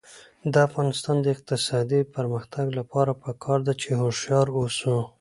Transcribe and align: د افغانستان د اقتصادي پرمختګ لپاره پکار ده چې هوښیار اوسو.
د 0.51 0.53
افغانستان 0.67 1.15
د 1.21 1.25
اقتصادي 1.35 2.01
پرمختګ 2.15 2.65
لپاره 2.79 3.11
پکار 3.23 3.59
ده 3.67 3.73
چې 3.81 3.89
هوښیار 3.99 4.47
اوسو. 4.59 4.97